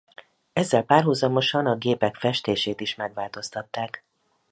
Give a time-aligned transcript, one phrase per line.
[0.53, 4.05] Ezzel párhuzamosan a gépek festését is megváltoztatták.